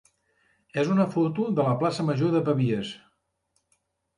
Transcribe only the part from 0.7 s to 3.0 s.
és una foto de la plaça major de Pavies.